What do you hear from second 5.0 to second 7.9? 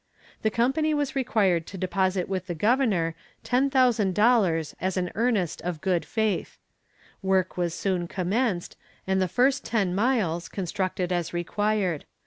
earnest of good faith. Work was